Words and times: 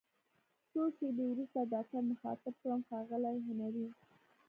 څو 0.71 0.81
شیبې 0.95 1.25
وروسته 1.29 1.59
ډاکټر 1.73 2.01
مخاطب 2.11 2.53
کړم: 2.61 2.81
ښاغلی 2.87 3.37
هنري! 3.47 3.87